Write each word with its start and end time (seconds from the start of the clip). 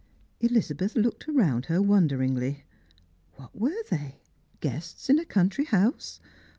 Elizabeth 0.39 0.95
looked 0.95 1.27
round 1.27 1.67
her 1.67 1.79
wonderingly. 1.79 2.63
What 3.35 3.55
were 3.55 3.83
they? 3.91 4.23
Guests 4.59 5.11
in 5.11 5.19
a 5.19 5.25
country 5.25 5.65
house? 5.65 6.19